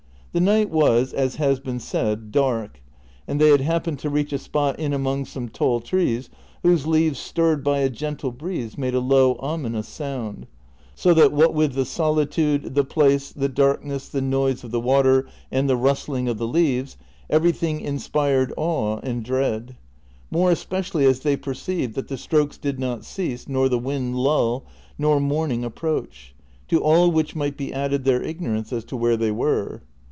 [0.33, 2.81] The night was, as has been said, dark,
[3.27, 6.29] and they had happened to reach a spot in among some tall trees,
[6.63, 10.47] whose leaves stirred by a gentle breeze made a low ominous sound;
[10.95, 15.27] so that, what with the solitude, the place, the darkness, the noise of the water,
[15.51, 16.95] and the rustling of the leaves,
[17.29, 19.75] everything inspired awe and dread;
[20.31, 24.63] more especially as they perceived that the strokes did not cease, nor the wind lull,
[24.97, 26.33] nor morning approach;
[26.69, 29.81] to all which might be added their ignorance as to where they were.